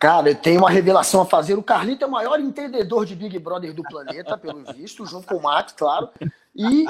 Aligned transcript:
Cara, 0.00 0.30
eu 0.30 0.34
tenho 0.34 0.60
uma 0.60 0.70
revelação 0.70 1.20
a 1.20 1.26
fazer. 1.26 1.58
O 1.58 1.62
Carlito 1.62 2.02
é 2.02 2.06
o 2.06 2.10
maior 2.10 2.40
entendedor 2.40 3.04
de 3.04 3.14
Big 3.14 3.38
Brother 3.38 3.74
do 3.74 3.82
planeta, 3.82 4.38
pelo 4.38 4.64
visto, 4.72 5.04
junto 5.04 5.26
com 5.26 5.36
o 5.36 5.42
Max, 5.42 5.74
claro. 5.76 6.08
E 6.56 6.86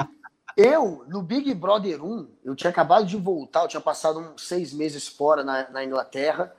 eu, 0.55 1.03
no 1.09 1.21
Big 1.21 1.53
Brother 1.53 2.01
1, 2.01 2.27
eu 2.45 2.55
tinha 2.55 2.69
acabado 2.69 3.05
de 3.05 3.17
voltar, 3.17 3.63
eu 3.63 3.67
tinha 3.67 3.81
passado 3.81 4.17
uns 4.17 4.47
seis 4.47 4.71
meses 4.71 5.09
fora 5.09 5.43
na, 5.43 5.69
na 5.69 5.83
Inglaterra. 5.83 6.55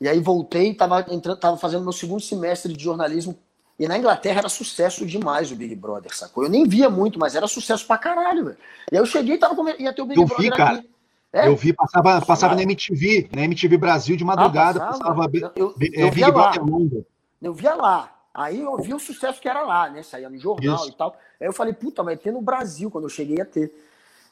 E 0.00 0.08
aí 0.08 0.18
voltei, 0.20 0.72
tava, 0.72 1.04
entrando, 1.10 1.38
tava 1.38 1.58
fazendo 1.58 1.82
meu 1.82 1.92
segundo 1.92 2.22
semestre 2.22 2.72
de 2.72 2.82
jornalismo. 2.82 3.38
E 3.78 3.86
na 3.86 3.98
Inglaterra 3.98 4.38
era 4.38 4.48
sucesso 4.48 5.04
demais 5.04 5.52
o 5.52 5.56
Big 5.56 5.74
Brother, 5.74 6.16
sacou? 6.16 6.44
Eu 6.44 6.50
nem 6.50 6.66
via 6.66 6.88
muito, 6.88 7.18
mas 7.18 7.34
era 7.34 7.46
sucesso 7.46 7.86
pra 7.86 7.98
caralho, 7.98 8.46
velho. 8.46 8.58
E 8.90 8.96
aí 8.96 9.02
eu 9.02 9.06
cheguei 9.06 9.34
e 9.34 9.38
tava 9.38 9.54
com... 9.54 9.68
ia 9.68 9.92
ter 9.92 10.00
o 10.00 10.06
Big 10.06 10.18
eu 10.18 10.26
Brother 10.26 10.50
vi, 10.50 10.56
cara. 10.56 10.84
É? 11.32 11.46
Eu 11.46 11.56
vi, 11.56 11.72
passava, 11.72 12.20
passava 12.24 12.54
na 12.56 12.62
MTV, 12.62 13.30
na 13.34 13.42
MTV 13.42 13.76
Brasil 13.76 14.16
de 14.16 14.24
madrugada, 14.24 14.82
ah, 14.82 14.86
passava, 14.88 15.14
passava 15.14 15.30
eu, 15.36 15.52
eu, 15.54 15.74
é, 15.80 16.02
eu 16.02 16.10
Big 16.10 16.32
Brother 16.32 16.64
Mundo. 16.64 17.06
Eu 17.40 17.54
via 17.54 17.74
lá. 17.74 18.16
Aí 18.34 18.60
eu 18.60 18.76
vi 18.78 18.94
o 18.94 18.98
sucesso 18.98 19.40
que 19.40 19.48
era 19.48 19.62
lá, 19.62 19.88
né? 19.88 20.02
Saía 20.02 20.28
no 20.28 20.38
jornal 20.38 20.76
Isso. 20.76 20.88
e 20.88 20.92
tal. 20.92 21.16
Aí 21.40 21.46
eu 21.46 21.52
falei, 21.52 21.72
puta, 21.72 22.02
vai 22.02 22.16
ter 22.16 22.32
no 22.32 22.40
Brasil, 22.40 22.90
quando 22.90 23.04
eu 23.04 23.10
cheguei 23.10 23.40
a 23.40 23.44
ter. 23.44 23.72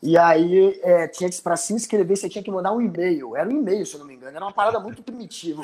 E 0.02 0.16
aí 0.16 0.78
é, 0.82 1.08
tinha 1.08 1.28
que, 1.28 1.40
pra 1.40 1.56
se 1.56 1.72
inscrever, 1.72 2.16
você 2.16 2.28
tinha 2.28 2.42
que 2.42 2.50
mandar 2.50 2.72
um 2.72 2.80
e-mail. 2.80 3.36
Era 3.36 3.48
um 3.48 3.52
e-mail, 3.52 3.84
se 3.86 3.94
eu 3.94 4.00
não 4.00 4.06
me 4.06 4.14
engano. 4.14 4.36
Era 4.36 4.44
uma 4.44 4.52
parada 4.52 4.78
muito 4.80 5.02
primitiva. 5.02 5.62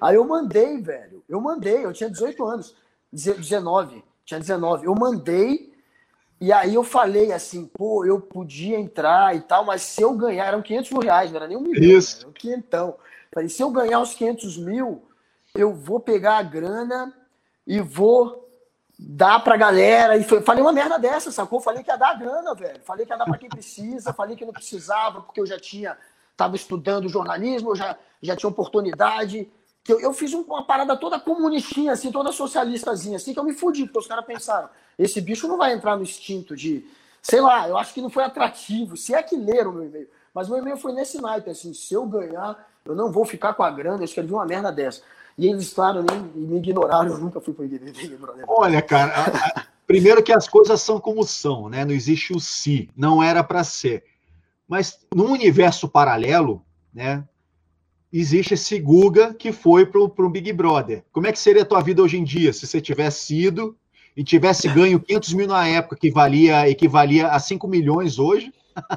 Aí 0.00 0.16
eu 0.16 0.24
mandei, 0.26 0.80
velho. 0.80 1.22
Eu 1.28 1.40
mandei, 1.40 1.84
eu 1.84 1.92
tinha 1.92 2.10
18 2.10 2.44
anos. 2.44 2.74
19. 3.12 4.04
Tinha 4.24 4.40
19. 4.40 4.86
Eu 4.86 4.94
mandei 4.94 5.73
e 6.40 6.52
aí 6.52 6.74
eu 6.74 6.84
falei 6.84 7.32
assim, 7.32 7.66
pô, 7.66 8.04
eu 8.04 8.20
podia 8.20 8.78
entrar 8.78 9.34
e 9.34 9.40
tal, 9.40 9.64
mas 9.64 9.82
se 9.82 10.02
eu 10.02 10.14
ganhar, 10.14 10.46
eram 10.46 10.62
500 10.62 10.90
mil 10.90 11.00
reais, 11.00 11.30
não 11.30 11.36
era 11.36 11.48
nem 11.48 11.56
um 11.56 11.60
milhão, 11.60 11.98
Isso. 11.98 12.20
era 12.20 12.28
um 12.28 12.32
quinhentão. 12.32 12.96
Falei, 13.32 13.48
se 13.48 13.62
eu 13.62 13.70
ganhar 13.70 14.00
os 14.00 14.14
500 14.14 14.58
mil, 14.58 15.02
eu 15.54 15.72
vou 15.72 16.00
pegar 16.00 16.38
a 16.38 16.42
grana 16.42 17.12
e 17.66 17.80
vou 17.80 18.48
dar 18.98 19.42
pra 19.42 19.56
galera. 19.56 20.16
E 20.16 20.24
falei 20.24 20.62
uma 20.62 20.72
merda 20.72 20.98
dessa, 20.98 21.32
sacou? 21.32 21.60
Falei 21.60 21.82
que 21.82 21.90
ia 21.90 21.96
dar 21.96 22.10
a 22.10 22.14
grana, 22.14 22.54
velho. 22.54 22.80
Falei 22.84 23.06
que 23.06 23.12
ia 23.12 23.16
dar 23.16 23.24
pra 23.24 23.38
quem 23.38 23.48
precisa, 23.48 24.12
falei 24.12 24.36
que 24.36 24.44
não 24.44 24.52
precisava, 24.52 25.20
porque 25.20 25.40
eu 25.40 25.46
já 25.46 25.58
tinha, 25.58 25.96
tava 26.36 26.56
estudando 26.56 27.08
jornalismo, 27.08 27.70
eu 27.70 27.76
já, 27.76 27.96
já 28.22 28.36
tinha 28.36 28.50
oportunidade. 28.50 29.50
Que 29.84 29.92
eu, 29.92 30.00
eu 30.00 30.12
fiz 30.12 30.32
uma 30.32 30.64
parada 30.64 30.96
toda 30.96 31.20
comunistinha, 31.20 31.92
assim, 31.92 32.10
toda 32.10 32.32
socialistazinha, 32.32 33.16
assim, 33.16 33.32
que 33.32 33.38
eu 33.38 33.44
me 33.44 33.52
fudi, 33.52 33.84
porque 33.84 33.98
os 33.98 34.06
caras 34.06 34.24
pensaram, 34.24 34.68
esse 34.98 35.20
bicho 35.20 35.46
não 35.46 35.58
vai 35.58 35.72
entrar 35.72 35.96
no 35.96 36.02
instinto 36.02 36.56
de. 36.56 36.84
Sei 37.22 37.40
lá, 37.40 37.68
eu 37.68 37.76
acho 37.76 37.94
que 37.94 38.02
não 38.02 38.10
foi 38.10 38.24
atrativo. 38.24 38.96
Se 38.96 39.14
é 39.14 39.22
que 39.22 39.36
leram 39.36 39.70
o 39.70 39.74
meu 39.74 39.84
e-mail. 39.84 40.08
Mas 40.34 40.48
meu 40.48 40.58
e-mail 40.58 40.76
foi 40.76 40.92
nesse 40.92 41.20
naipe, 41.20 41.50
assim, 41.50 41.72
se 41.72 41.94
eu 41.94 42.04
ganhar, 42.06 42.68
eu 42.84 42.94
não 42.94 43.12
vou 43.12 43.24
ficar 43.24 43.54
com 43.54 43.62
a 43.62 43.70
grana, 43.70 43.98
eu 43.98 44.04
escrevi 44.04 44.32
uma 44.32 44.44
merda 44.44 44.72
dessa. 44.72 45.00
E 45.38 45.46
eles, 45.46 45.72
claro, 45.72 46.04
nem, 46.08 46.20
me 46.20 46.58
ignoraram, 46.58 47.10
eu 47.14 47.18
nunca 47.18 47.40
fui 47.40 47.54
para 47.54 47.64
o 47.64 47.68
Olha, 48.48 48.82
cara, 48.82 49.12
a, 49.12 49.60
a, 49.60 49.66
primeiro 49.86 50.22
que 50.22 50.32
as 50.32 50.48
coisas 50.48 50.80
são 50.82 50.98
como 50.98 51.22
são, 51.24 51.68
né? 51.68 51.84
Não 51.84 51.92
existe 51.92 52.32
o 52.32 52.40
si, 52.40 52.90
não 52.96 53.22
era 53.22 53.44
para 53.44 53.62
ser. 53.62 54.04
Mas 54.66 54.98
num 55.14 55.30
universo 55.30 55.88
paralelo, 55.88 56.64
né? 56.92 57.24
Existe 58.16 58.54
esse 58.54 58.78
Guga 58.78 59.34
que 59.34 59.50
foi 59.50 59.84
para 59.84 60.00
o 60.00 60.30
Big 60.30 60.52
Brother. 60.52 61.02
Como 61.10 61.26
é 61.26 61.32
que 61.32 61.38
seria 61.38 61.62
a 61.62 61.64
tua 61.64 61.80
vida 61.80 62.00
hoje 62.00 62.16
em 62.16 62.22
dia 62.22 62.52
se 62.52 62.64
você 62.64 62.80
tivesse 62.80 63.34
ido 63.34 63.76
e 64.16 64.22
tivesse 64.22 64.68
ganho 64.68 65.00
500 65.00 65.32
mil 65.34 65.48
na 65.48 65.66
época, 65.66 65.96
que 65.96 66.12
valia, 66.12 66.68
equivalia 66.68 67.26
a 67.26 67.40
5 67.40 67.66
milhões 67.66 68.20
hoje. 68.20 68.54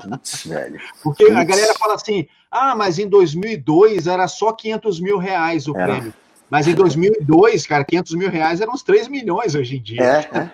Putz, 0.07 0.45
velho. 0.45 0.79
Porque 1.01 1.25
Putz. 1.25 1.35
a 1.35 1.43
galera 1.43 1.73
fala 1.73 1.95
assim: 1.95 2.27
ah, 2.51 2.75
mas 2.75 2.99
em 2.99 3.07
2002 3.07 4.05
era 4.05 4.27
só 4.27 4.53
500 4.53 4.99
mil 4.99 5.17
reais 5.17 5.67
o 5.67 5.75
era. 5.75 5.93
prêmio. 5.93 6.13
Mas 6.47 6.67
em 6.67 6.75
2002, 6.75 7.65
cara, 7.65 7.83
500 7.83 8.13
mil 8.13 8.30
reais 8.30 8.61
eram 8.61 8.73
uns 8.73 8.83
3 8.83 9.08
milhões 9.08 9.55
hoje 9.55 9.77
em 9.77 9.81
dia. 9.81 10.03
É, 10.03 10.37
é. 10.37 10.52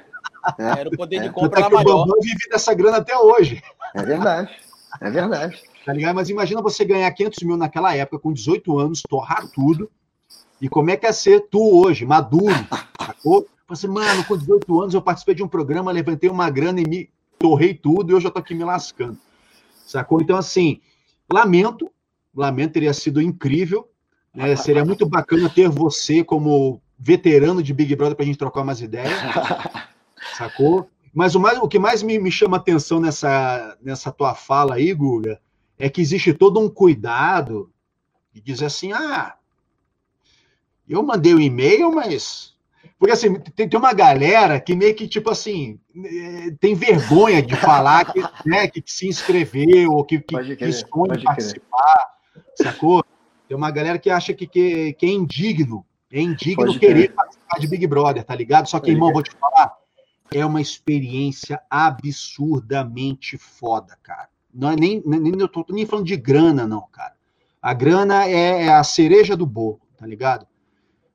é. 0.58 0.80
Era 0.80 0.90
o 0.90 0.96
poder 0.96 1.20
de 1.20 1.28
é. 1.28 1.32
compra 1.32 1.60
é. 1.60 1.64
maior. 1.70 1.82
O 1.82 1.84
Bambam 1.84 2.20
vive 2.22 2.48
dessa 2.50 2.74
grana 2.74 2.98
até 2.98 3.18
hoje. 3.18 3.62
É 3.94 4.02
verdade. 4.02 4.50
É 5.02 5.10
verdade. 5.10 5.62
Tá 5.86 5.92
ligado? 5.92 6.16
Mas 6.16 6.30
imagina 6.30 6.62
você 6.62 6.86
ganhar 6.86 7.12
500 7.12 7.44
mil 7.44 7.58
naquela 7.58 7.96
época, 7.96 8.20
com 8.20 8.32
18 8.32 8.80
anos, 8.80 9.02
torrar 9.02 9.48
tudo. 9.52 9.90
E 10.62 10.70
como 10.70 10.90
é 10.90 10.98
que 10.98 11.06
é 11.06 11.12
ser 11.12 11.48
tu 11.50 11.60
hoje, 11.60 12.06
maduro, 12.06 12.56
sacou? 13.06 13.48
Falei 13.68 13.70
assim, 13.70 13.88
mano, 13.88 14.24
com 14.26 14.38
18 14.38 14.82
anos 14.82 14.94
eu 14.94 15.02
participei 15.02 15.36
de 15.36 15.44
um 15.44 15.48
programa, 15.48 15.92
levantei 15.92 16.30
uma 16.30 16.50
grana 16.50 16.80
e 16.80 16.88
me 16.88 17.10
torrei 17.38 17.74
tudo 17.74 18.12
e 18.12 18.16
hoje 18.16 18.28
eu 18.28 18.32
tô 18.32 18.40
aqui 18.40 18.56
me 18.56 18.64
lascando. 18.64 19.18
Sacou? 19.86 20.22
Então, 20.22 20.38
assim, 20.38 20.80
lamento, 21.32 21.92
lamento, 22.34 22.74
teria 22.74 22.94
sido 22.94 23.22
incrível. 23.22 23.90
Né? 24.34 24.56
Seria 24.56 24.86
muito 24.86 25.06
bacana 25.06 25.50
ter 25.50 25.68
você 25.68 26.24
como 26.24 26.82
veterano 26.98 27.62
de 27.62 27.74
Big 27.74 27.94
Brother 27.96 28.16
pra 28.16 28.26
gente 28.26 28.38
trocar 28.38 28.62
umas 28.62 28.82
ideias. 28.82 29.20
Sacou? 30.38 30.90
Mas 31.14 31.36
o, 31.36 31.40
mais, 31.40 31.60
o 31.60 31.68
que 31.68 31.78
mais 31.78 32.02
me, 32.02 32.18
me 32.18 32.32
chama 32.32 32.58
atenção 32.58 33.00
nessa, 33.00 33.78
nessa 33.82 34.12
tua 34.12 34.34
fala 34.34 34.76
aí, 34.76 34.94
Guga, 34.94 35.40
é 35.78 35.90
que 35.90 36.02
existe 36.02 36.34
todo 36.34 36.60
um 36.60 36.70
cuidado 36.70 37.72
de 38.32 38.42
dizer 38.42 38.66
assim: 38.66 38.92
ah, 38.92 39.36
eu 40.88 41.04
mandei 41.04 41.34
o 41.34 41.38
um 41.38 41.42
e-mail, 41.42 41.92
mas 41.92 42.54
porque 43.04 43.12
assim, 43.12 43.34
tem, 43.56 43.68
tem 43.68 43.78
uma 43.78 43.94
galera 43.94 44.60
que 44.62 44.74
meio 44.74 44.96
que, 44.96 45.10
tipo 45.10 45.30
assim, 45.30 45.78
eh, 45.94 46.56
tem 46.58 46.74
vergonha 46.74 47.42
de 47.42 47.54
falar 47.54 48.12
que, 48.14 48.22
né, 48.46 48.68
que 48.68 48.82
se 48.86 49.08
inscreveu 49.08 49.92
ou 49.92 50.06
que, 50.06 50.20
que, 50.20 50.56
que 50.56 50.66
esconde 50.66 51.22
participar, 51.22 52.12
sacou? 52.56 53.04
Tem 53.46 53.58
uma 53.58 53.72
galera 53.72 54.00
que 54.00 54.10
acha 54.10 54.34
que, 54.34 54.48
que, 54.48 54.94
que 54.94 55.06
é 55.06 55.10
indigno, 55.10 55.86
é 56.10 56.22
indigno 56.22 56.80
querer 56.80 57.12
participar 57.12 57.60
de 57.60 57.68
Big 57.68 57.86
Brother, 57.88 58.24
tá 58.24 58.36
ligado? 58.36 58.70
Só 58.70 58.80
que, 58.80 58.92
irmão, 58.92 59.12
vou 59.12 59.22
te 59.22 59.32
falar, 59.32 59.76
é 60.34 60.46
uma 60.46 60.62
experiência 60.62 61.62
absurdamente 61.70 63.38
foda, 63.38 63.98
cara. 64.02 64.30
Não 64.54 64.72
é 64.72 64.76
nem, 64.76 65.02
nem 65.06 65.34
eu 65.40 65.48
tô 65.48 65.66
nem 65.70 65.86
falando 65.86 66.06
de 66.06 66.16
grana, 66.16 66.68
não, 66.68 66.88
cara. 66.92 67.14
A 67.62 67.74
grana 67.74 68.26
é, 68.26 68.66
é 68.66 68.70
a 68.74 68.84
cereja 68.84 69.36
do 69.36 69.46
bolo, 69.46 69.82
tá 69.98 70.06
ligado? 70.06 70.46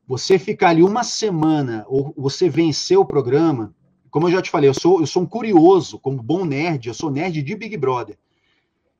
Você 0.07 0.39
ficar 0.39 0.71
ali 0.71 0.83
uma 0.83 1.05
semana, 1.05 1.85
ou 1.89 2.15
você 2.17 2.49
vencer 2.49 2.99
o 2.99 3.05
programa, 3.05 3.75
como 4.11 4.27
eu 4.27 4.33
já 4.33 4.43
te 4.43 4.51
falei, 4.51 4.69
eu 4.69 4.75
sou, 4.75 5.01
eu 5.01 5.07
sou 5.07 5.23
um 5.23 5.27
curioso, 5.27 5.99
como 5.99 6.23
bom 6.23 6.45
nerd, 6.45 6.89
eu 6.89 6.95
sou 6.95 7.11
nerd 7.11 7.43
de 7.43 7.55
Big 7.55 7.77
Brother. 7.77 8.19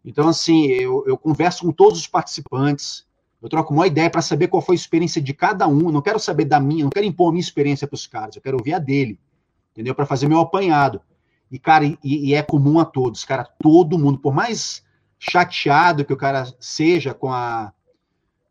Então, 0.05 0.29
assim, 0.29 0.67
eu, 0.67 1.05
eu 1.07 1.17
converso 1.17 1.65
com 1.65 1.73
todos 1.73 1.99
os 1.99 2.07
participantes, 2.07 3.07
eu 3.41 3.49
troco 3.49 3.73
uma 3.73 3.87
ideia 3.87 4.11
para 4.11 4.21
saber 4.21 4.49
qual 4.49 4.61
foi 4.61 4.75
a 4.75 4.77
experiência 4.77 5.23
de 5.23 5.33
cada 5.33 5.67
um. 5.67 5.87
Eu 5.87 5.93
não 5.93 6.03
quero 6.03 6.19
saber 6.19 6.45
da 6.45 6.61
minha, 6.61 6.85
não 6.85 6.91
quero 6.91 7.07
impor 7.07 7.29
a 7.29 7.33
minha 7.33 7.41
experiência 7.41 7.87
para 7.87 7.95
os 7.95 8.07
caras, 8.07 8.37
eu 8.37 8.43
quero 8.43 8.59
ouvir 8.59 8.75
a 8.75 8.79
dele, 8.79 9.19
entendeu? 9.73 9.95
Para 9.95 10.07
fazer 10.07 10.29
meu 10.29 10.41
apanhado. 10.41 11.01
E, 11.51 11.59
cara, 11.59 11.85
e, 11.85 11.99
e, 12.03 12.35
é 12.35 12.43
comum 12.43 12.79
a 12.79 12.85
todos, 12.85 13.25
cara, 13.25 13.45
todo 13.45 13.99
mundo, 13.99 14.19
por 14.19 14.35
mais 14.35 14.85
chateado 15.19 16.05
que 16.05 16.13
o 16.13 16.17
cara 16.17 16.47
seja 16.61 17.15
com 17.15 17.33
a, 17.33 17.73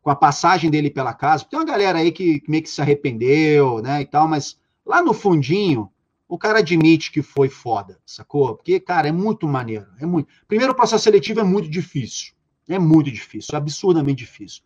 com 0.02 0.10
a 0.10 0.16
passagem 0.16 0.70
dele 0.70 0.90
pela 0.90 1.14
casa. 1.14 1.44
Tem 1.44 1.58
uma 1.58 1.64
galera 1.64 1.98
aí 1.98 2.10
que, 2.10 2.40
que 2.40 2.50
meio 2.50 2.62
que 2.62 2.70
se 2.70 2.80
arrependeu, 2.80 3.80
né, 3.80 4.02
e 4.02 4.06
tal, 4.06 4.26
mas 4.26 4.58
lá 4.84 5.02
no 5.02 5.14
fundinho, 5.14 5.90
o 6.28 6.36
cara 6.36 6.58
admite 6.58 7.10
que 7.10 7.22
foi 7.22 7.48
foda, 7.48 7.98
sacou? 8.04 8.54
Porque, 8.54 8.78
cara, 8.78 9.08
é 9.08 9.12
muito 9.12 9.48
maneiro. 9.48 9.86
É 9.98 10.04
muito. 10.04 10.28
Primeiro, 10.46 10.72
o 10.72 10.76
processo 10.76 11.04
seletivo 11.04 11.40
é 11.40 11.44
muito 11.44 11.70
difícil. 11.70 12.34
É 12.68 12.78
muito 12.78 13.10
difícil, 13.10 13.54
é 13.54 13.56
absurdamente 13.56 14.18
difícil. 14.18 14.62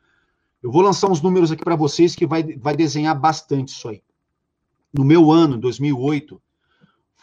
Eu 0.61 0.73
vou 0.73 0.83
lançar 0.83 1.09
uns 1.09 1.21
números 1.23 1.53
aqui 1.53 1.63
para 1.63 1.77
vocês 1.77 2.17
que 2.17 2.27
vai, 2.27 2.43
vai 2.57 2.77
desenhar 2.77 3.19
bastante 3.19 3.69
isso 3.69 3.89
aí. 3.89 4.03
No 4.93 5.05
meu 5.05 5.31
ano, 5.31 5.57
2008, 5.57 6.41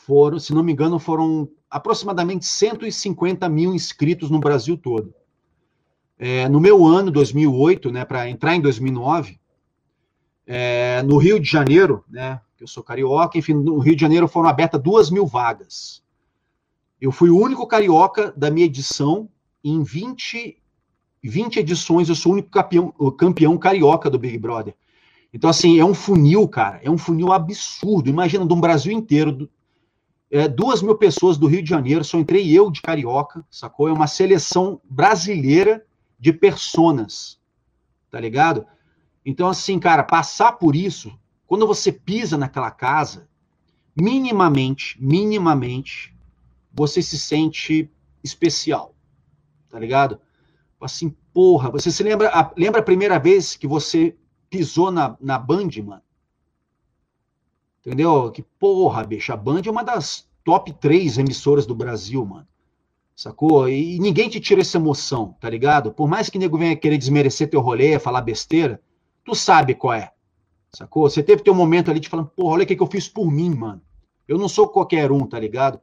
foram, 0.10 0.40
se 0.40 0.56
não 0.56 0.64
me 0.64 0.72
engano, 0.72 0.98
foram 0.98 1.48
aproximadamente 1.70 2.44
150 2.44 3.48
mil 3.48 3.76
inscritos 3.76 4.32
no 4.32 4.40
Brasil 4.40 4.76
todo. 4.76 5.14
É, 6.18 6.50
no 6.50 6.60
meu 6.60 6.84
ano, 6.84 7.12
2008, 7.12 7.92
né, 7.92 8.04
para 8.04 8.28
entrar 8.28 8.56
em 8.56 8.60
2009, 8.60 9.40
é, 10.48 11.04
no 11.04 11.18
Rio 11.18 11.40
de 11.40 11.48
Janeiro, 11.48 12.04
né, 12.10 12.42
eu 12.60 12.68
sou 12.68 12.82
carioca, 12.82 13.38
enfim, 13.38 13.54
no 13.54 13.78
Rio 13.78 13.96
de 13.96 14.02
Janeiro 14.02 14.28
foram 14.28 14.50
abertas 14.50 14.82
duas 14.82 15.12
mil 15.12 15.28
vagas. 15.28 16.02
Eu 17.00 17.12
fui 17.12 17.30
o 17.30 17.38
único 17.38 17.68
carioca 17.68 18.34
da 18.36 18.50
minha 18.50 18.66
edição, 18.66 19.30
em 19.64 19.84
20, 19.84 20.58
20 21.24 21.60
edições, 21.60 22.10
eu 22.10 22.16
sou 22.16 22.32
o 22.32 22.34
único 22.34 22.50
campeão, 22.50 22.92
campeão 23.16 23.56
carioca 23.60 24.10
do 24.10 24.18
Big 24.18 24.40
Brother. 24.40 24.74
Então, 25.32 25.52
assim, 25.52 25.80
é 25.80 25.86
um 25.86 25.94
funil, 25.94 26.48
cara, 26.48 26.80
é 26.82 26.90
um 26.90 26.98
funil 26.98 27.32
absurdo. 27.32 28.10
Imagina, 28.10 28.48
de 28.48 28.54
um 28.54 28.60
Brasil 28.60 28.92
inteiro, 28.92 29.48
é, 30.32 30.48
duas 30.48 30.82
mil 30.82 30.96
pessoas 30.96 31.38
do 31.38 31.48
Rio 31.48 31.64
de 31.64 31.70
Janeiro, 31.70 32.04
só 32.04 32.18
entrei 32.18 32.52
eu 32.52 32.70
de 32.70 32.82
carioca, 32.82 33.44
sacou? 33.50 33.88
É 33.88 33.94
uma 33.94 34.08
seleção 34.08 34.80
brasileira 34.84 35.86
de 36.20 36.32
personas, 36.32 37.40
tá 38.12 38.20
ligado? 38.20 38.66
Então, 39.26 39.48
assim, 39.48 39.80
cara, 39.80 40.04
passar 40.04 40.54
por 40.54 40.76
isso, 40.76 41.18
quando 41.48 41.66
você 41.66 41.92
pisa 41.92 42.38
naquela 42.38 42.72
casa, 42.72 43.28
minimamente, 43.96 44.98
minimamente, 45.02 46.16
você 46.72 47.02
se 47.02 47.18
sente 47.18 47.92
especial, 48.24 48.96
tá 49.70 49.80
ligado? 49.80 50.20
Assim, 50.80 51.16
porra, 51.34 51.70
você 51.70 51.92
se 51.92 52.04
lembra, 52.04 52.30
a, 52.30 52.52
lembra 52.56 52.82
a 52.82 52.84
primeira 52.84 53.20
vez 53.20 53.56
que 53.56 53.68
você 53.68 54.16
pisou 54.50 54.92
na, 54.92 55.18
na 55.20 55.38
Band, 55.38 55.70
mano. 55.84 56.02
Entendeu? 57.90 58.30
Que 58.30 58.44
porra, 58.44 59.04
bicho. 59.04 59.34
A 59.34 59.36
Band 59.36 59.64
é 59.66 59.72
uma 59.72 59.84
das 59.84 60.24
top 60.44 60.72
três 60.74 61.18
emissoras 61.18 61.66
do 61.66 61.74
Brasil, 61.74 62.24
mano. 62.24 62.48
Sacou? 63.16 63.68
E 63.68 63.98
ninguém 63.98 64.30
te 64.30 64.40
tira 64.40 64.62
essa 64.62 64.78
emoção, 64.78 65.36
tá 65.42 65.50
ligado? 65.50 65.92
Por 65.92 66.08
mais 66.08 66.30
que 66.30 66.38
nego 66.38 66.56
venha 66.56 66.76
querer 66.76 67.00
desmerecer 67.00 67.50
teu 67.50 67.60
rolê, 67.60 67.98
falar 67.98 68.22
besteira, 68.22 68.80
tu 69.26 69.34
sabe 69.34 69.74
qual 69.74 69.96
é. 69.96 70.12
Sacou? 70.72 71.10
Você 71.10 71.24
teve 71.24 71.42
teu 71.42 71.56
momento 71.56 71.90
ali 71.90 72.00
de 72.00 72.08
falar, 72.08 72.26
porra, 72.26 72.54
olha 72.54 72.64
o 72.64 72.68
que, 72.68 72.80
eu 72.80 72.86
fiz 72.86 73.10
por 73.10 73.32
mim, 73.32 73.56
mano. 73.56 73.82
Eu 74.28 74.38
não 74.38 74.48
sou 74.48 74.70
qualquer 74.70 75.12
um, 75.12 75.26
tá 75.26 75.40
ligado? 75.40 75.80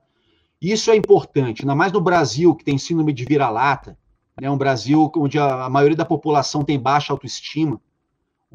Isso 0.63 0.93
é 0.93 0.97
importante, 0.97 1.63
ainda 1.63 1.75
mais 1.75 1.91
no 1.91 2.01
Brasil, 2.01 2.55
que 2.55 2.65
tem 2.65 2.79
síndrome 2.79 3.13
de 3.13 3.25
vira-lata, 3.25 3.99
né? 4.41 4.49
Um 4.49 4.57
Brasil 4.57 5.11
onde 5.17 5.41
a 5.41 5.69
maioria 5.69 5.97
da 5.97 6.05
população 6.05 6.63
tem 6.63 6.79
baixa 6.79 7.13
autoestima, 7.13 7.81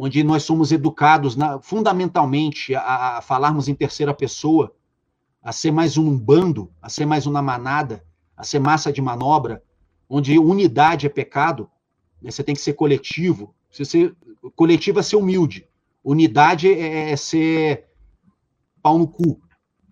onde 0.04 0.24
nós 0.24 0.42
somos 0.42 0.72
educados 0.72 1.36
na, 1.36 1.62
fundamentalmente 1.62 2.74
a, 2.74 3.18
a, 3.18 3.22
falarmos 3.22 3.68
em 3.68 3.76
terceira 3.76 4.12
pessoa, 4.16 4.76
a 5.44 5.52
ser 5.52 5.70
mais 5.70 5.96
um 5.96 6.18
bando, 6.18 6.74
a 6.82 6.90
ser 6.90 7.06
mais 7.06 7.28
uma 7.28 7.40
manada, 7.40 8.04
a 8.36 8.44
ser 8.44 8.58
massa 8.58 8.92
de 8.92 9.00
manobra, 9.00 9.64
onde 10.10 10.40
unidade 10.40 11.06
é 11.06 11.10
pecado, 11.10 11.70
né? 12.20 12.32
você 12.32 12.44
tem 12.44 12.56
que 12.56 12.62
ser 12.62 12.74
coletivo. 12.74 13.54
Se 13.70 13.86
ser 13.86 14.16
coletivo 14.56 15.00
é 15.00 15.04
ser 15.04 15.18
humilde, 15.18 15.68
unidade 16.04 16.68
é, 16.68 17.12
é 17.12 17.16
ser 17.16 17.86
pau 18.82 18.98
no 18.98 19.08
cu, 19.08 19.40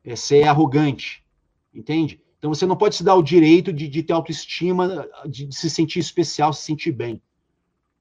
é 0.03 0.15
ser 0.15 0.47
arrogante, 0.47 1.23
entende? 1.71 2.19
Então 2.39 2.51
você 2.51 2.65
não 2.65 2.75
pode 2.75 2.95
se 2.95 3.03
dar 3.03 3.13
o 3.13 3.21
direito 3.21 3.71
de, 3.71 3.87
de 3.87 4.01
ter 4.01 4.13
autoestima, 4.13 5.07
de, 5.27 5.45
de, 5.45 5.55
se 5.55 5.69
sentir 5.69 5.99
especial, 5.99 6.51
se 6.51 6.63
sentir 6.63 6.93
bem. 6.93 7.21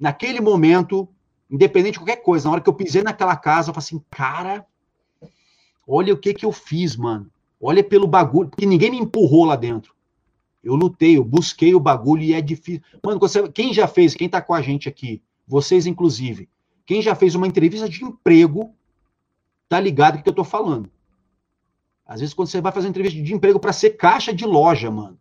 Naquele 0.00 0.40
momento, 0.40 1.06
independente 1.50 1.94
de 1.94 1.98
qualquer 2.00 2.22
coisa, 2.22 2.46
na 2.46 2.52
hora 2.52 2.60
que 2.60 2.68
eu 2.68 2.74
pisei 2.74 3.02
naquela 3.02 3.36
casa, 3.36 3.70
eu 3.70 3.74
falei 3.74 3.86
assim, 3.86 4.04
cara, 4.10 4.66
olha 5.86 6.12
o 6.12 6.18
que 6.18 6.34
que 6.34 6.44
eu 6.44 6.52
fiz, 6.52 6.96
mano. 6.96 7.30
Olha 7.60 7.82
pelo 7.82 8.06
bagulho, 8.06 8.48
porque 8.48 8.66
ninguém 8.66 8.90
me 8.90 8.98
empurrou 8.98 9.44
lá 9.44 9.56
dentro. 9.56 9.94
Eu 10.62 10.74
lutei, 10.74 11.16
eu 11.16 11.24
busquei 11.24 11.74
o 11.74 11.80
bagulho 11.80 12.22
e 12.22 12.34
é 12.34 12.40
difícil. 12.40 12.82
Mano, 13.02 13.18
você, 13.18 13.48
quem 13.48 13.72
já 13.72 13.86
fez, 13.86 14.14
quem 14.14 14.28
tá 14.28 14.40
com 14.40 14.54
a 14.54 14.60
gente 14.60 14.88
aqui, 14.88 15.22
vocês 15.46 15.86
inclusive, 15.86 16.48
quem 16.84 17.00
já 17.00 17.14
fez 17.14 17.34
uma 17.34 17.46
entrevista 17.46 17.88
de 17.88 18.04
emprego, 18.04 18.74
tá 19.68 19.80
ligado 19.80 20.18
o 20.18 20.22
que 20.22 20.28
eu 20.28 20.34
tô 20.34 20.44
falando. 20.44 20.90
Às 22.06 22.20
vezes, 22.20 22.34
quando 22.34 22.48
você 22.48 22.60
vai 22.60 22.72
fazer 22.72 22.88
entrevista 22.88 23.20
de 23.20 23.34
emprego 23.34 23.60
para 23.60 23.72
ser 23.72 23.90
caixa 23.90 24.32
de 24.32 24.46
loja, 24.46 24.90
mano, 24.90 25.18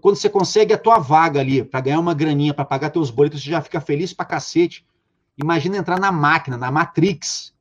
quando 0.00 0.16
você 0.16 0.28
consegue 0.28 0.72
a 0.72 0.78
tua 0.78 0.98
vaga 0.98 1.40
ali 1.40 1.64
para 1.64 1.80
ganhar 1.80 2.00
uma 2.00 2.14
graninha, 2.14 2.54
para 2.54 2.64
pagar 2.64 2.90
teus 2.90 3.10
boletos, 3.10 3.42
você 3.42 3.50
já 3.50 3.60
fica 3.60 3.80
feliz 3.80 4.12
pra 4.12 4.24
cacete. 4.24 4.86
Imagina 5.36 5.76
entrar 5.76 6.00
na 6.00 6.10
máquina, 6.10 6.56
na 6.56 6.70
Matrix, 6.70 7.54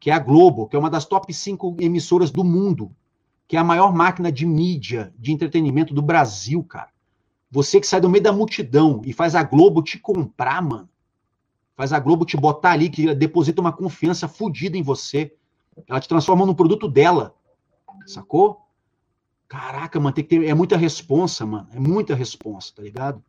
que 0.00 0.10
é 0.10 0.14
a 0.14 0.18
Globo, 0.18 0.66
que 0.66 0.76
é 0.76 0.78
uma 0.78 0.90
das 0.90 1.04
top 1.04 1.32
5 1.32 1.76
emissoras 1.80 2.30
do 2.30 2.42
mundo, 2.42 2.90
que 3.46 3.56
é 3.56 3.60
a 3.60 3.64
maior 3.64 3.94
máquina 3.94 4.30
de 4.32 4.46
mídia, 4.46 5.12
de 5.18 5.32
entretenimento 5.32 5.92
do 5.92 6.02
Brasil, 6.02 6.62
cara. 6.62 6.90
Você 7.50 7.80
que 7.80 7.86
sai 7.86 8.00
do 8.00 8.08
meio 8.08 8.22
da 8.22 8.32
multidão 8.32 9.00
e 9.04 9.12
faz 9.12 9.34
a 9.34 9.42
Globo 9.42 9.82
te 9.82 9.98
comprar, 9.98 10.62
mano. 10.62 10.88
Faz 11.74 11.92
a 11.92 11.98
Globo 11.98 12.24
te 12.24 12.36
botar 12.36 12.72
ali, 12.72 12.90
que 12.90 13.14
deposita 13.14 13.60
uma 13.60 13.72
confiança 13.72 14.28
fodida 14.28 14.76
em 14.76 14.82
você. 14.82 15.34
Ela 15.86 16.00
te 16.00 16.08
transforma 16.08 16.44
num 16.44 16.54
produto 16.54 16.88
dela. 16.88 17.34
Sacou? 18.06 18.66
Caraca, 19.46 19.98
mano, 19.98 20.12
tem 20.12 20.24
que 20.24 20.30
ter. 20.30 20.46
É 20.46 20.54
muita 20.54 20.76
responsa, 20.76 21.46
mano. 21.46 21.68
É 21.72 21.80
muita 21.80 22.14
responsa, 22.14 22.72
tá 22.74 22.82
ligado? 22.82 23.22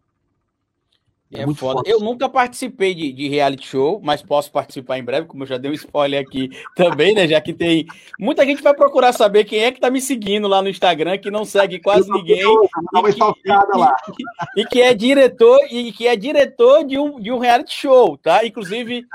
É, 1.31 1.41
é 1.41 1.45
muito 1.45 1.59
foda. 1.59 1.79
foda. 1.79 1.89
Eu 1.89 1.99
nunca 1.99 2.27
participei 2.27 2.95
de, 2.95 3.13
de, 3.13 3.27
reality 3.27 3.67
show, 3.67 3.99
mas 4.03 4.21
posso 4.21 4.51
participar 4.51 4.97
em 4.97 5.03
breve, 5.03 5.27
como 5.27 5.43
eu 5.43 5.47
já 5.47 5.57
dei 5.57 5.69
um 5.69 5.75
spoiler 5.75 6.19
aqui 6.21 6.49
também, 6.75 7.13
né? 7.13 7.27
Já 7.27 7.39
que 7.39 7.53
tem. 7.53 7.85
Muita 8.19 8.43
gente 8.45 8.63
vai 8.63 8.73
procurar 8.73 9.13
saber 9.13 9.45
quem 9.45 9.63
é 9.63 9.71
que 9.71 9.79
tá 9.79 9.91
me 9.91 10.01
seguindo 10.01 10.47
lá 10.47 10.61
no 10.61 10.69
Instagram, 10.69 11.17
que 11.19 11.29
não 11.29 11.45
segue 11.45 11.79
quase 11.79 12.09
ninguém. 12.11 12.39
E 12.41 13.13
que, 13.13 14.57
e, 14.57 14.61
e 14.61 14.65
que, 14.65 14.81
é 14.81 14.93
diretor, 14.93 15.59
e 15.69 15.91
que 15.91 16.07
é 16.07 16.15
diretor 16.15 16.83
de 16.83 16.97
um, 16.97 17.19
de 17.19 17.31
um 17.31 17.37
reality 17.37 17.73
show, 17.73 18.17
tá? 18.17 18.43
Inclusive, 18.43 19.05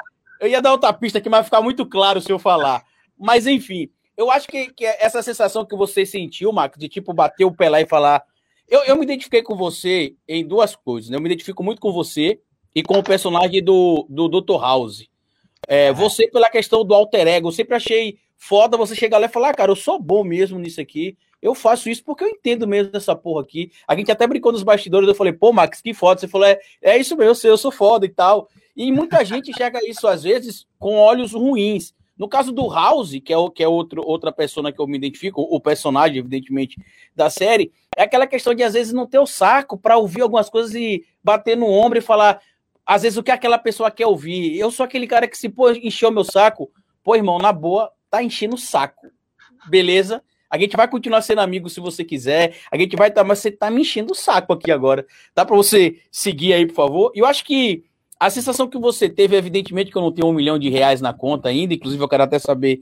eu 0.41 0.47
ia 0.47 0.63
dar 0.63 0.73
outra 0.73 0.93
pista 0.93 1.19
aqui, 1.19 1.29
mas 1.29 1.39
vai 1.39 1.45
ficar 1.45 1.63
muito 1.63 1.85
claro 1.85 2.21
se 2.21 2.31
eu 2.31 2.39
falar. 2.39 2.85
Mas 3.19 3.47
enfim, 3.47 3.89
eu 4.17 4.31
acho 4.31 4.47
que, 4.47 4.73
que 4.73 4.85
essa 4.85 5.23
sensação 5.23 5.65
que 5.65 5.77
você 5.77 6.07
sentiu, 6.07 6.53
Marcos, 6.53 6.79
de 6.79 6.89
tipo 6.89 7.13
bater 7.13 7.45
o 7.45 7.53
pé 7.53 7.69
lá 7.69 7.81
e 7.81 7.87
falar. 7.87 8.23
Eu, 8.69 8.83
eu 8.85 8.97
me 8.97 9.05
identifiquei 9.05 9.43
com 9.43 9.55
você 9.55 10.15
em 10.29 10.47
duas 10.47 10.75
coisas. 10.75 11.11
Né? 11.11 11.17
Eu 11.17 11.21
me 11.21 11.29
identifico 11.29 11.63
muito 11.63 11.81
com 11.81 11.93
você 11.93 12.41
e 12.75 12.83
com 12.83 12.99
o 12.99 13.03
personagem 13.03 13.63
do, 13.63 14.07
do 14.09 14.29
Dr. 14.29 14.61
House. 14.61 15.09
É, 15.67 15.93
você, 15.93 16.29
pela 16.29 16.51
questão 16.51 16.85
do 16.85 16.95
alter 16.95 17.27
ego, 17.27 17.49
eu 17.49 17.53
sempre 17.53 17.75
achei 17.75 18.19
foda 18.37 18.77
você 18.77 18.95
chegar 18.95 19.19
lá 19.19 19.27
e 19.27 19.31
falar, 19.31 19.51
ah, 19.51 19.55
cara, 19.55 19.71
eu 19.71 19.77
sou 19.77 19.99
bom 19.99 20.25
mesmo 20.25 20.59
nisso 20.59 20.81
aqui. 20.81 21.17
Eu 21.41 21.55
faço 21.55 21.91
isso 21.91 22.03
porque 22.03 22.25
eu 22.25 22.29
entendo 22.29 22.67
mesmo 22.67 22.91
dessa 22.91 23.15
porra 23.15 23.43
aqui. 23.43 23.71
A 23.87 23.95
gente 23.95 24.11
até 24.11 24.27
brincou 24.27 24.51
nos 24.51 24.63
bastidores, 24.63 25.09
eu 25.09 25.15
falei, 25.15 25.33
pô, 25.33 25.53
Max, 25.53 25.81
que 25.81 25.93
foda. 25.93 26.21
Você 26.21 26.29
falou, 26.29 26.47
é, 26.47 26.59
é 26.83 26.99
isso 26.99 27.17
mesmo, 27.17 27.31
eu, 27.31 27.35
sei, 27.35 27.51
eu 27.51 27.59
sou 27.59 27.71
foda 27.71 28.07
e 28.07 28.09
tal. 28.09 28.49
E 28.77 28.91
muita 28.91 29.25
gente 29.25 29.51
enxerga 29.51 29.79
isso, 29.87 30.07
às 30.09 30.23
vezes, 30.23 30.67
com 30.79 30.97
olhos 30.97 31.33
ruins. 31.33 31.95
No 32.17 32.29
caso 32.29 32.53
do 32.53 32.69
House, 32.69 33.19
que 33.25 33.33
é, 33.33 33.37
o, 33.37 33.51
que 33.51 33.63
é 33.63 33.69
outro, 33.69 34.03
outra 34.05 34.31
pessoa 34.31 34.73
que 34.73 34.81
eu 34.81 34.87
me 34.87 34.97
identifico, 34.97 35.43
o 35.43 35.61
personagem, 35.61 36.19
evidentemente, 36.19 36.79
da 37.15 37.29
série, 37.29 37.73
é 37.97 38.03
aquela 38.03 38.27
questão 38.27 38.55
de, 38.55 38.63
às 38.63 38.75
vezes, 38.75 38.93
não 38.93 39.07
ter 39.07 39.19
o 39.19 39.27
saco 39.27 39.77
para 39.77 39.97
ouvir 39.97 40.23
algumas 40.23 40.49
coisas 40.49 40.75
e 40.75 41.05
bater 41.23 41.57
no 41.57 41.67
ombro 41.67 41.99
e 41.99 42.03
falar, 42.03 42.41
às 42.87 43.03
vezes, 43.03 43.19
o 43.19 43.23
que 43.23 43.33
aquela 43.33 43.59
pessoa 43.59 43.91
quer 43.91 44.07
ouvir. 44.07 44.57
Eu 44.57 44.71
sou 44.71 44.85
aquele 44.85 45.07
cara 45.07 45.27
que, 45.27 45.37
se 45.37 45.49
pô, 45.49 45.71
encheu 45.71 46.11
meu 46.13 46.25
saco, 46.25 46.71
pô, 47.03 47.17
irmão, 47.17 47.39
na 47.39 47.53
boa, 47.53 47.91
tá 48.09 48.23
enchendo 48.23 48.55
o 48.55 48.59
saco. 48.59 49.09
Beleza? 49.67 50.23
A 50.49 50.57
gente 50.57 50.77
vai 50.77 50.87
continuar 50.87 51.21
sendo 51.21 51.41
amigo 51.41 51.69
se 51.69 51.81
você 51.81 52.05
quiser. 52.05 52.57
A 52.71 52.77
gente 52.77 52.95
vai 52.95 53.09
estar, 53.09 53.23
tá, 53.23 53.27
mas 53.27 53.41
você 53.41 53.51
tá 53.51 53.69
me 53.73 53.81
enchendo 53.81 54.13
o 54.13 54.15
saco 54.15 54.53
aqui 54.53 54.71
agora. 54.71 55.05
Dá 55.35 55.45
para 55.45 55.57
você 55.57 56.01
seguir 56.13 56.53
aí, 56.53 56.65
por 56.65 56.75
favor? 56.75 57.13
Eu 57.13 57.27
acho 57.27 57.45
que 57.45 57.83
a 58.19 58.31
sensação 58.31 58.69
que 58.69 58.79
você 58.79 59.09
teve, 59.09 59.37
evidentemente, 59.37 59.91
que 59.91 59.97
eu 59.97 60.03
não 60.03 60.13
tenho 60.13 60.29
um 60.29 60.33
milhão 60.33 60.59
de 60.59 60.69
reais 60.69 61.01
na 61.01 61.13
conta 61.13 61.49
ainda, 61.49 61.75
inclusive 61.75 62.03
eu 62.03 62.09
quero 62.09 62.23
até 62.23 62.39
saber, 62.39 62.81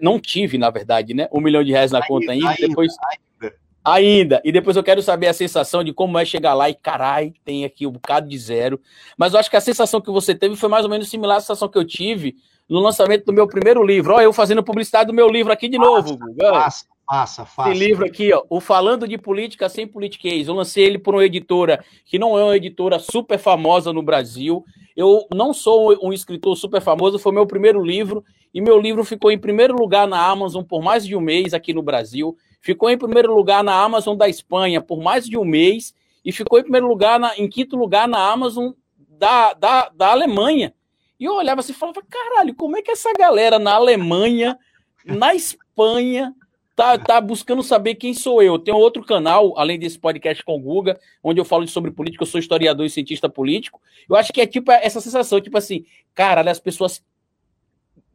não 0.00 0.18
tive, 0.18 0.58
na 0.58 0.70
verdade, 0.70 1.14
né? 1.14 1.28
Um 1.32 1.40
milhão 1.40 1.62
de 1.62 1.70
reais 1.70 1.90
na 1.90 1.98
ainda, 1.98 2.08
conta 2.08 2.32
ainda, 2.32 2.48
ainda 2.50 2.68
depois. 2.68 2.92
Ainda. 3.40 3.54
ainda. 3.84 4.42
E 4.44 4.52
depois 4.52 4.76
eu 4.76 4.82
quero 4.82 5.02
saber 5.02 5.28
a 5.28 5.32
sensação 5.32 5.82
de 5.82 5.92
como 5.92 6.18
é 6.18 6.24
chegar 6.24 6.54
lá 6.54 6.68
e, 6.68 6.74
carai, 6.74 7.32
tem 7.44 7.64
aqui 7.64 7.86
um 7.86 7.92
bocado 7.92 8.28
de 8.28 8.38
zero. 8.38 8.80
Mas 9.16 9.32
eu 9.32 9.40
acho 9.40 9.50
que 9.50 9.56
a 9.56 9.60
sensação 9.60 10.00
que 10.00 10.10
você 10.10 10.34
teve 10.34 10.56
foi 10.56 10.68
mais 10.68 10.84
ou 10.84 10.90
menos 10.90 11.08
similar 11.08 11.38
à 11.38 11.40
sensação 11.40 11.68
que 11.68 11.78
eu 11.78 11.84
tive 11.84 12.36
no 12.68 12.80
lançamento 12.80 13.24
do 13.24 13.32
meu 13.32 13.46
primeiro 13.46 13.84
livro. 13.84 14.14
Olha, 14.14 14.24
eu 14.24 14.32
fazendo 14.32 14.62
publicidade 14.62 15.06
do 15.06 15.14
meu 15.14 15.28
livro 15.28 15.52
aqui 15.52 15.68
de 15.68 15.78
novo. 15.78 16.18
Passa, 16.38 16.86
Faça, 17.12 17.44
faça. 17.44 17.70
Esse 17.72 17.78
livro 17.78 18.06
aqui, 18.06 18.32
ó, 18.32 18.42
o 18.48 18.58
Falando 18.58 19.06
de 19.06 19.18
Política 19.18 19.68
Sem 19.68 19.86
Politiquês. 19.86 20.48
Eu 20.48 20.54
lancei 20.54 20.82
ele 20.82 20.98
por 20.98 21.14
uma 21.14 21.26
editora 21.26 21.84
que 22.06 22.18
não 22.18 22.38
é 22.38 22.42
uma 22.42 22.56
editora 22.56 22.98
super 22.98 23.38
famosa 23.38 23.92
no 23.92 24.02
Brasil. 24.02 24.64
Eu 24.96 25.26
não 25.30 25.52
sou 25.52 25.94
um 26.02 26.10
escritor 26.10 26.56
super 26.56 26.80
famoso, 26.80 27.18
foi 27.18 27.30
meu 27.30 27.46
primeiro 27.46 27.84
livro. 27.84 28.24
E 28.54 28.62
meu 28.62 28.80
livro 28.80 29.04
ficou 29.04 29.30
em 29.30 29.36
primeiro 29.36 29.76
lugar 29.76 30.08
na 30.08 30.26
Amazon 30.26 30.64
por 30.64 30.80
mais 30.80 31.06
de 31.06 31.14
um 31.14 31.20
mês 31.20 31.52
aqui 31.52 31.74
no 31.74 31.82
Brasil. 31.82 32.34
Ficou 32.62 32.88
em 32.88 32.96
primeiro 32.96 33.34
lugar 33.34 33.62
na 33.62 33.78
Amazon 33.78 34.16
da 34.16 34.26
Espanha 34.26 34.80
por 34.80 35.02
mais 35.02 35.26
de 35.26 35.36
um 35.36 35.44
mês. 35.44 35.94
E 36.24 36.32
ficou 36.32 36.58
em 36.58 36.62
primeiro 36.62 36.88
lugar, 36.88 37.20
na, 37.20 37.36
em 37.36 37.46
quinto 37.46 37.76
lugar 37.76 38.08
na 38.08 38.26
Amazon 38.26 38.70
da, 39.18 39.52
da, 39.52 39.90
da 39.90 40.12
Alemanha. 40.12 40.72
E 41.20 41.26
eu 41.26 41.34
olhava 41.34 41.60
assim 41.60 41.72
e 41.72 41.76
falava: 41.76 42.02
caralho, 42.08 42.54
como 42.54 42.78
é 42.78 42.80
que 42.80 42.90
essa 42.90 43.12
galera 43.12 43.58
na 43.58 43.74
Alemanha, 43.74 44.58
na 45.04 45.34
Espanha, 45.34 46.34
tá, 46.74 46.98
tá 46.98 47.20
buscando 47.20 47.62
saber 47.62 47.94
quem 47.94 48.14
sou 48.14 48.42
eu. 48.42 48.58
Tem 48.58 48.72
outro 48.74 49.04
canal, 49.04 49.58
além 49.58 49.78
desse 49.78 49.98
podcast 49.98 50.42
com 50.44 50.56
o 50.56 50.60
Guga, 50.60 50.98
onde 51.22 51.40
eu 51.40 51.44
falo 51.44 51.66
sobre 51.68 51.90
política, 51.90 52.22
eu 52.22 52.26
sou 52.26 52.40
historiador 52.40 52.84
e 52.84 52.90
cientista 52.90 53.28
político. 53.28 53.80
Eu 54.08 54.16
acho 54.16 54.32
que 54.32 54.40
é 54.40 54.46
tipo 54.46 54.70
essa 54.70 55.00
sensação, 55.00 55.40
tipo 55.40 55.56
assim, 55.56 55.84
cara, 56.14 56.48
as 56.50 56.60
pessoas 56.60 57.02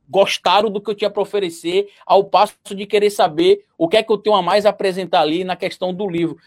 gostaram 0.09 0.71
do 0.71 0.81
que 0.81 0.89
eu 0.89 0.95
tinha 0.95 1.09
para 1.09 1.21
oferecer, 1.21 1.89
ao 2.05 2.23
passo 2.23 2.55
de 2.69 2.85
querer 2.85 3.09
saber 3.09 3.65
o 3.77 3.87
que 3.87 3.97
é 3.97 4.03
que 4.03 4.11
eu 4.11 4.17
tenho 4.17 4.35
a 4.35 4.41
mais 4.41 4.65
a 4.65 4.69
apresentar 4.69 5.21
ali 5.21 5.43
na 5.43 5.55
questão 5.55 5.93
do 5.93 6.07
livro. 6.07 6.37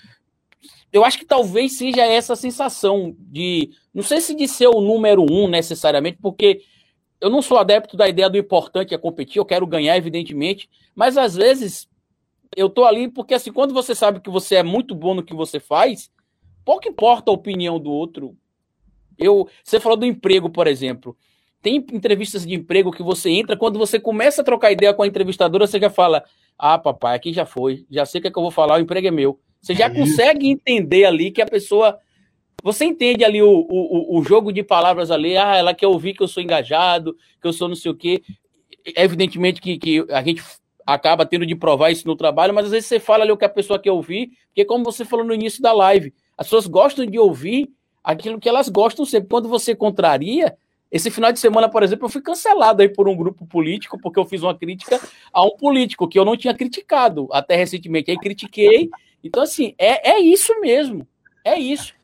Eu 0.93 1.05
acho 1.05 1.19
que 1.19 1.25
talvez 1.25 1.77
seja 1.77 2.05
essa 2.05 2.35
sensação 2.35 3.15
de, 3.19 3.71
não 3.95 4.03
sei 4.03 4.21
se 4.21 4.35
de 4.35 4.49
ser 4.49 4.67
o 4.67 4.81
número 4.81 5.25
um 5.31 5.47
necessariamente, 5.47 6.19
porque 6.21 6.63
eu 7.21 7.29
não 7.29 7.43
sou 7.43 7.59
adepto 7.59 7.97
da 7.97 8.09
ideia 8.09 8.31
do 8.31 8.39
importante 8.39 8.95
é 8.95 8.99
competir, 8.99 9.39
eu 9.39 9.45
quero 9.45 9.67
ganhar, 9.67 9.97
evidentemente, 9.97 10.69
mas 10.95 11.19
às 11.19 11.37
vezes 11.37 11.90
eu 12.57 12.69
tô 12.69 12.85
ali 12.85 13.09
porque, 13.09 13.35
assim, 13.35 13.53
quando 13.53 13.73
você 13.73 13.95
sabe 13.95 14.21
que 14.21 14.31
você 14.31 14.57
é 14.57 14.63
muito 14.63 14.95
bom 14.95 15.15
no 15.15 15.23
que 15.23 15.35
você 15.35 15.61
faz, 15.61 16.11
pouco 16.65 16.89
importa 16.89 17.31
a 17.31 17.35
opinião 17.35 17.79
do 17.79 17.91
outro. 17.91 18.37
Eu, 19.19 19.49
você 19.63 19.79
falou 19.79 19.97
do 19.97 20.07
emprego, 20.07 20.51
por 20.51 20.67
exemplo. 20.67 21.17
Tem 21.63 21.77
entrevistas 21.77 22.47
de 22.47 22.55
emprego 22.55 22.91
que 22.91 23.03
você 23.03 23.31
entra, 23.31 23.57
quando 23.57 23.79
você 23.79 24.01
começa 24.01 24.41
a 24.41 24.45
trocar 24.45 24.73
ideia 24.73 24.95
com 24.95 25.03
a 25.03 25.07
entrevistadora, 25.07 25.67
você 25.67 25.79
já 25.79 25.91
fala: 25.91 26.25
Ah, 26.59 26.79
papai, 26.79 27.17
aqui 27.17 27.33
já 27.33 27.45
foi, 27.45 27.85
já 27.91 28.07
sei 28.07 28.19
o 28.19 28.23
que, 28.23 28.29
é 28.29 28.31
que 28.31 28.39
eu 28.39 28.43
vou 28.43 28.51
falar, 28.51 28.79
o 28.79 28.81
emprego 28.81 29.07
é 29.07 29.11
meu. 29.11 29.39
Você 29.61 29.75
já 29.75 29.87
é 29.87 29.91
consegue 29.91 30.49
entender 30.49 31.05
ali 31.05 31.31
que 31.31 31.43
a 31.43 31.47
pessoa 31.47 31.99
Você 32.63 32.87
entende 32.87 33.25
ali 33.25 33.43
o, 33.43 33.51
o, 33.51 34.19
o 34.19 34.25
jogo 34.25 34.53
de 34.53 34.63
palavras 34.63 35.11
ali, 35.11 35.37
ah, 35.37 35.57
ela 35.57 35.75
quer 35.75 35.87
ouvir 35.87 36.15
que 36.15 36.23
eu 36.23 36.29
sou 36.29 36.43
engajado, 36.43 37.15
que 37.41 37.47
eu 37.47 37.53
sou 37.53 37.69
não 37.69 37.77
sei 37.77 37.91
o 37.91 37.95
quê. 37.95 38.23
Evidentemente 38.97 39.61
que, 39.61 39.79
que 39.79 40.07
a 40.11 40.23
gente 40.23 40.43
acaba 40.95 41.27
tendo 41.27 41.47
de 41.47 41.55
provar 41.55 41.91
isso 41.91 42.07
no 42.07 42.17
trabalho, 42.17 42.55
mas 42.55 42.67
às 42.67 42.71
vezes 42.73 42.89
você 42.89 43.01
fala 43.01 43.25
ali 43.25 43.33
o 43.33 43.37
que 43.37 43.45
a 43.45 43.49
pessoa 43.49 43.79
quer 43.79 43.93
ouvir, 43.93 44.31
porque 44.47 44.65
como 44.65 44.85
você 44.85 45.05
falou 45.05 45.25
no 45.25 45.35
início 45.35 45.63
da 45.63 45.73
live, 45.73 46.13
as 46.37 46.47
pessoas 46.47 46.67
gostam 46.67 47.07
de 47.07 47.19
ouvir 47.19 47.71
aquilo 48.03 48.41
que 48.41 48.49
elas 48.49 48.69
gostam 48.69 49.05
sempre. 49.05 49.29
Quando 49.29 49.49
você 49.49 49.75
contraria, 49.75 50.57
esse 50.91 51.11
final 51.11 51.33
de 51.33 51.39
semana, 51.39 51.69
por 51.69 51.83
exemplo, 51.83 52.07
eu 52.07 52.11
fui 52.11 52.21
cancelado 52.21 52.83
aí 52.83 52.89
por 52.89 53.09
um 53.09 53.17
grupo 53.17 53.47
político, 53.47 53.99
porque 54.01 54.19
eu 54.19 54.25
fiz 54.25 54.43
uma 54.43 54.57
crítica 54.57 55.01
a 55.33 55.45
um 55.45 55.57
político 55.57 56.09
que 56.09 56.19
eu 56.19 56.25
não 56.25 56.37
tinha 56.37 56.55
criticado 56.55 57.29
até 57.31 57.55
recentemente. 57.55 58.11
Aí 58.11 58.19
critiquei. 58.19 58.91
Então, 59.23 59.43
assim, 59.43 59.75
é, 59.79 60.13
é 60.13 60.19
isso 60.19 60.59
mesmo. 60.61 61.07
É 61.45 61.59
isso. 61.59 61.95